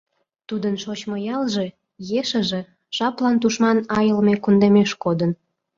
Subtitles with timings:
[0.47, 1.65] Тудын шочмо ялже,
[2.19, 2.61] ешыже
[2.97, 5.31] жаплан тушман айлыме кундемеш кодын.